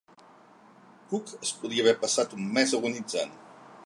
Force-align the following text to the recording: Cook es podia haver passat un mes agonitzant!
Cook 1.11 1.33
es 1.47 1.51
podia 1.59 1.85
haver 1.85 1.95
passat 2.05 2.33
un 2.39 2.49
mes 2.59 2.77
agonitzant! 2.79 3.37